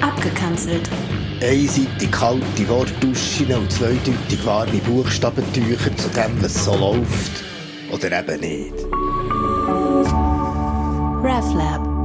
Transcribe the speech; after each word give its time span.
Abgekanzelt. 0.00 0.88
Einseitig 1.42 2.10
kalte 2.10 2.68
Wortduschen 2.68 3.52
und 3.54 3.72
zweideutig 3.72 4.44
warme 4.44 4.78
Buchstabentücher 4.78 5.96
zu 5.96 6.08
dem, 6.10 6.42
was 6.42 6.64
so 6.64 6.76
läuft. 6.76 7.44
Oder 7.90 8.20
eben 8.20 8.40
nicht. 8.40 8.74
RefLab. 11.22 12.00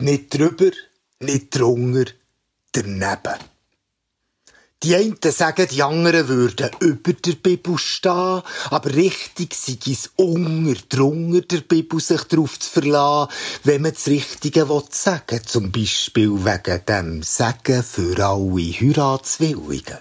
Nicht 0.00 0.38
drüber, 0.38 0.70
nicht 1.20 1.58
drunter, 1.58 2.10
daneben. 2.72 3.53
Die 4.84 4.94
einen 4.94 5.16
sagen, 5.22 5.66
die 5.70 5.82
anderen 5.82 6.28
würden 6.28 6.68
über 6.80 7.14
der 7.14 7.32
Bibel 7.32 7.78
stehen, 7.78 8.42
aber 8.68 8.94
richtig 8.94 9.54
sei 9.54 9.78
es 9.90 10.10
unter, 10.16 10.78
drunter 10.90 11.40
der 11.40 11.62
Bibel 11.62 11.98
sich 12.00 12.22
darauf 12.24 12.60
zu 12.60 12.68
verlassen, 12.68 13.32
wenn 13.62 13.80
man 13.80 13.94
das 13.94 14.08
Richtige 14.08 14.66
sagen 14.90 15.22
will, 15.30 15.42
zum 15.46 15.72
Beispiel 15.72 16.44
wegen 16.44 16.82
dem 16.86 17.22
Sagen 17.22 17.82
für 17.82 18.18
alle 18.18 18.60
Heiratswilligen. 18.60 20.00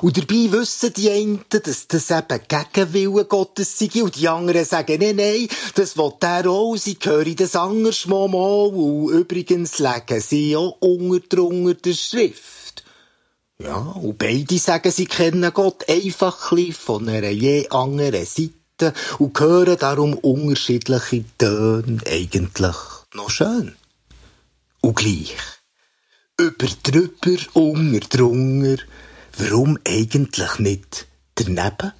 Und 0.00 0.16
dabei 0.16 0.52
wissen 0.52 0.92
die 0.92 1.10
einen, 1.10 1.44
dass 1.48 1.88
das 1.88 2.10
eben 2.12 2.40
gegen 2.46 2.92
Willen 2.92 3.28
Gottes 3.28 3.76
sei, 3.76 4.00
und 4.00 4.14
die 4.14 4.28
anderen 4.28 4.64
sagen, 4.64 5.00
nein, 5.00 5.16
nein, 5.16 5.48
das 5.74 5.96
will 5.96 6.12
der 6.22 6.46
auch, 6.48 6.76
sie 6.76 6.98
hören 7.02 7.34
das 7.34 7.56
anders 7.56 8.06
mal, 8.06 8.28
mal, 8.28 8.68
und 8.68 9.10
übrigens 9.10 9.80
legen 9.80 10.20
sie 10.20 10.54
auch 10.54 10.76
unter 10.78 11.18
drunter 11.18 11.74
der 11.74 11.94
Schrift. 11.94 12.73
Ja, 13.64 13.76
und 13.78 14.18
beide 14.18 14.58
sagen, 14.58 14.92
sie 14.92 15.06
kennen 15.06 15.50
Gott 15.54 15.88
einfach 15.88 16.52
von 16.74 17.08
einer 17.08 17.30
je 17.30 17.66
anderen 17.70 18.26
Seite 18.26 18.92
und 19.18 19.40
hören 19.40 19.78
darum 19.78 20.12
unterschiedliche 20.12 21.24
Töne 21.38 22.02
eigentlich 22.06 22.76
noch 23.14 23.30
schön. 23.30 23.74
Und 24.82 24.96
gleich. 24.96 25.34
Über 26.38 26.66
drüber, 26.82 27.38
unter 27.54 28.00
drunter, 28.00 28.82
warum 29.38 29.78
eigentlich 29.88 30.58
nicht 30.58 31.06
daneben? 31.36 31.92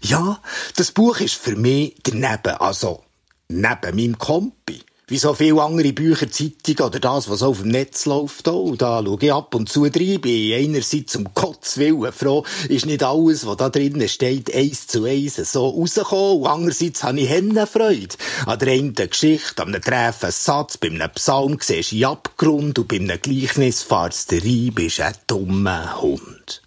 Ja, 0.00 0.40
das 0.76 0.92
Buch 0.92 1.18
ist 1.18 1.34
für 1.34 1.56
mich 1.56 1.96
daneben, 2.04 2.54
also 2.60 3.02
neben 3.48 3.96
meinem 3.96 4.16
Kompi. 4.16 4.80
Wie 5.06 5.18
so 5.18 5.34
viele 5.34 5.60
andere 5.60 5.92
Bücher, 5.92 6.30
Zeitungen 6.30 6.88
oder 6.88 6.98
das, 6.98 7.28
was 7.28 7.42
auf 7.42 7.60
dem 7.60 7.68
Netz 7.68 8.06
läuft. 8.06 8.48
Oh, 8.48 8.74
da 8.74 9.02
schaue 9.04 9.18
ich 9.20 9.32
ab 9.34 9.54
und 9.54 9.68
zu 9.68 9.82
rein. 9.82 10.20
Bin 10.22 10.54
einerseits 10.54 11.14
um 11.16 11.28
Gottes 11.34 11.76
Willen 11.76 12.10
froh, 12.10 12.44
ist 12.70 12.86
nicht 12.86 13.02
alles, 13.02 13.44
was 13.44 13.58
da 13.58 13.68
drinnen 13.68 14.08
steht, 14.08 14.54
eins 14.54 14.86
zu 14.86 15.04
eins 15.04 15.36
so 15.36 15.68
rausgekommen. 15.68 16.40
Und 16.40 16.46
andererseits 16.46 17.04
habe 17.04 17.20
ich 17.20 17.28
Hennenfreude. 17.28 18.16
An 18.46 18.58
der 18.58 18.72
einen 18.72 18.94
Geschichte, 18.94 19.62
an 19.62 19.74
einem 19.74 19.82
Treffen, 19.82 20.30
Satz, 20.30 20.78
bei 20.78 20.88
einem 20.88 21.10
Psalm 21.10 21.58
siehst 21.60 21.92
du 21.92 22.08
Abgrund 22.08 22.78
und 22.78 22.88
bei 22.88 22.96
einem 22.96 23.20
Gleichnis 23.20 23.82
fahrst 23.82 24.32
du 24.32 24.36
rein, 24.36 24.72
bist 24.74 25.00
ein 25.00 25.14
dummer 25.26 26.00
Hund. 26.00 26.62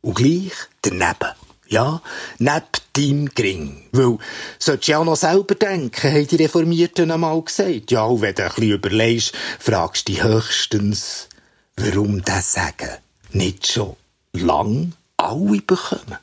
Und 0.00 0.16
gleich 0.16 0.54
daneben. 0.82 1.36
Ja, 1.70 2.02
neben 2.38 2.64
deinem 2.94 3.28
Gring. 3.28 3.84
Weil, 3.92 4.18
solltest 4.58 4.88
du 4.88 4.92
ja 4.92 4.98
auch 4.98 5.04
noch 5.04 5.16
selber 5.16 5.54
denken, 5.54 6.12
haben 6.12 6.26
die 6.26 6.36
Reformierten 6.36 7.12
einmal 7.12 7.40
gesagt. 7.42 7.92
Ja, 7.92 8.04
und 8.04 8.22
wenn 8.22 8.34
du 8.34 8.42
ein 8.42 8.48
bisschen 8.48 8.72
überlegst, 8.72 9.32
fragst 9.60 10.08
du 10.08 10.12
dich 10.12 10.24
höchstens, 10.24 11.28
warum 11.76 12.22
das 12.24 12.54
Sagen 12.54 12.90
nicht 13.30 13.68
schon 13.68 13.94
lang 14.32 14.94
alle 15.16 15.60
bekommen. 15.60 16.18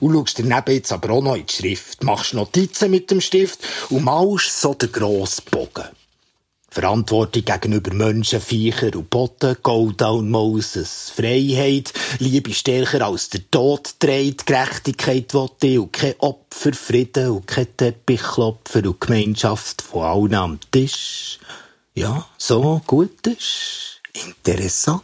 Und 0.00 0.14
schaust 0.14 0.38
daneben 0.38 0.72
jetzt 0.72 0.92
aber 0.92 1.10
auch 1.10 1.22
noch 1.22 1.36
in 1.36 1.46
die 1.46 1.52
Schrift, 1.52 2.02
machst 2.02 2.32
Notizen 2.32 2.90
mit 2.90 3.10
dem 3.10 3.20
Stift 3.20 3.60
und 3.90 4.04
malst 4.04 4.60
so 4.60 4.72
den 4.72 4.90
grossen 4.90 5.44
Bogen. 5.50 5.88
Verantwortung 6.78 7.44
gegenüber 7.44 7.92
Menschen, 7.92 8.40
Viecher 8.40 8.94
und 8.94 9.10
Boden, 9.10 9.56
Go 9.64 9.90
down 9.90 10.30
Moses, 10.30 11.10
Freiheit, 11.10 11.92
Liebe 12.20 12.54
stärker 12.54 13.04
als 13.04 13.30
der 13.30 13.50
Tod 13.50 13.96
dreht, 13.98 14.46
Gerechtigkeit 14.46 15.34
ich 15.34 15.78
und 15.80 15.92
kein 15.92 16.14
Opfer, 16.18 16.72
Frieden 16.72 17.30
und 17.30 17.48
kein 17.48 17.76
Teppichklopfer 17.76 18.86
und 18.86 19.00
Gemeinschaft 19.00 19.82
von 19.82 20.04
allen 20.04 20.34
am 20.34 20.60
Tisch. 20.70 21.40
Ja, 21.94 22.24
so 22.38 22.80
gut 22.86 23.26
ist. 23.26 24.00
Interessant. 24.12 25.02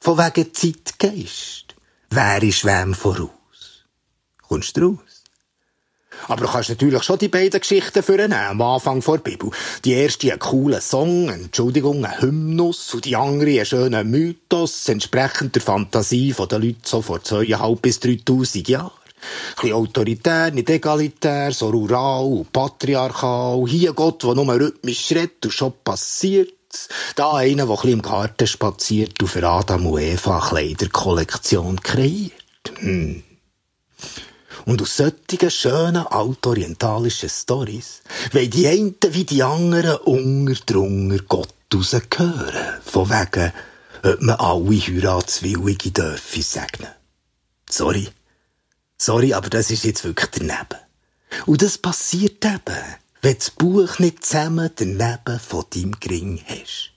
Von 0.00 0.16
wegen 0.16 0.54
Zeitgeist. 0.54 1.74
Wer 2.08 2.42
ist 2.42 2.64
wem 2.64 2.94
voraus? 2.94 3.84
Kommst 4.40 4.74
du 4.78 4.86
raus? 4.86 5.17
Aber 6.28 6.44
du 6.44 6.52
kannst 6.52 6.68
natürlich 6.68 7.02
schon 7.02 7.18
die 7.18 7.28
beiden 7.28 7.58
Geschichten 7.58 8.02
vornehmen, 8.02 8.34
am 8.34 8.60
Anfang 8.60 9.00
vor 9.00 9.18
der 9.18 9.30
Bibel. 9.30 9.50
Die 9.84 9.92
erste 9.92 10.32
ein 10.32 10.38
cooler 10.38 10.80
Song, 10.80 11.30
Entschuldigung, 11.30 12.04
ein 12.04 12.20
Hymnus, 12.20 12.94
und 12.94 13.06
die 13.06 13.16
andere 13.16 13.60
ein 13.60 13.66
schöner 13.66 14.04
Mythos, 14.04 14.88
entsprechend 14.88 15.54
der 15.54 15.62
Fantasie 15.62 16.34
der 16.38 16.58
Leute 16.58 16.76
so 16.84 17.00
vor 17.00 17.22
zweieinhalb 17.22 17.80
bis 17.80 17.98
dreitausend 18.00 18.68
Jahren. 18.68 18.90
Ein 18.90 19.62
bisschen 19.62 19.72
autoritär, 19.72 20.50
nicht 20.50 20.70
egalitär, 20.70 21.50
so 21.50 21.70
rural 21.70 22.24
und 22.24 22.52
patriarchal. 22.52 23.64
Hier 23.66 23.92
Gott, 23.92 24.22
der 24.22 24.34
nur 24.34 24.54
rhythmisch 24.54 25.06
schritt 25.06 25.44
und 25.44 25.52
schon 25.52 25.72
passiert. 25.82 26.52
Da 27.16 27.32
einer, 27.32 27.66
der 27.66 27.84
ein 27.84 27.90
im 27.90 28.02
Garten 28.02 28.46
spaziert 28.46 29.20
und 29.22 29.28
für 29.28 29.42
Adam 29.48 29.86
und 29.86 30.00
Eva 30.00 30.38
eine 30.38 30.48
Kleiderkollektion 30.48 31.80
kreiert. 31.80 32.32
Hm. 32.76 33.22
Und 34.68 34.82
aus 34.82 34.98
solchen 34.98 35.50
schönen 35.50 36.06
altorientalischen 36.06 37.30
Stories 37.30 38.02
wollen 38.32 38.50
die 38.50 38.68
einen 38.68 38.96
wie 39.12 39.24
die 39.24 39.42
anderen 39.42 39.96
unter 39.96 41.24
Gott 41.26 41.54
rausgehören. 41.74 42.82
Von 42.84 43.08
wegen, 43.08 43.50
ob 44.02 44.20
man 44.20 44.36
alle 44.36 44.78
Heiratswillige 44.78 45.90
dürfen 45.90 46.42
segnen. 46.42 46.90
Sorry. 47.70 48.08
Sorry, 48.98 49.32
aber 49.32 49.48
das 49.48 49.70
ist 49.70 49.84
jetzt 49.84 50.04
wirklich 50.04 50.28
daneben. 50.32 50.82
Und 51.46 51.62
das 51.62 51.78
passiert 51.78 52.44
eben, 52.44 52.76
wenn 53.22 53.38
das 53.38 53.50
Buch 53.50 53.98
nicht 53.98 54.26
zusammen 54.26 54.70
daneben 54.76 55.40
von 55.40 55.64
deinem 55.70 55.98
Gring 55.98 56.44
hast. 56.46 56.90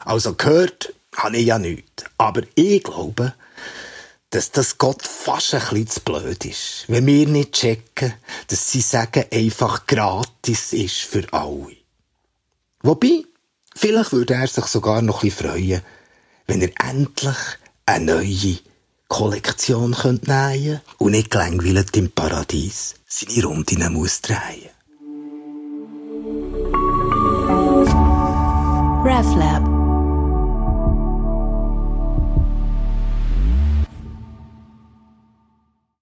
Also 0.00 0.34
gehört 0.34 0.92
habe 1.14 1.36
ich 1.36 1.46
ja 1.46 1.60
nichts. 1.60 2.06
Aber 2.18 2.42
ich 2.56 2.82
glaube, 2.82 3.34
dass 4.32 4.50
das 4.50 4.78
Gott 4.78 5.06
fast 5.06 5.54
ein 5.54 5.60
bisschen 5.60 5.86
zu 5.88 6.00
blöd 6.00 6.44
ist. 6.46 6.84
Wenn 6.88 7.06
wir 7.06 7.28
nicht 7.28 7.52
checken, 7.52 8.14
dass 8.48 8.70
sie 8.72 8.80
sagen 8.80 9.26
einfach 9.30 9.86
gratis 9.86 10.72
ist 10.72 11.02
für 11.02 11.30
alle. 11.32 11.76
Wobei, 12.82 13.24
vielleicht 13.76 14.12
würde 14.12 14.34
er 14.34 14.48
sich 14.48 14.64
sogar 14.64 15.02
noch 15.02 15.22
ein 15.22 15.28
bisschen 15.28 15.48
freuen, 15.48 15.82
wenn 16.46 16.62
er 16.62 16.70
endlich 16.82 17.36
eine 17.84 18.06
neue 18.06 18.58
Kollektion 19.06 19.92
könnte 19.94 20.30
nähen 20.30 20.80
und 20.96 21.12
nicht 21.12 21.30
gelangweilt 21.30 21.94
im 21.98 22.10
Paradies 22.10 22.94
seine 23.06 23.44
Rundinnen 23.44 23.92
muss 23.92 24.22
drehen. 24.22 24.70
RefLab 29.04 29.71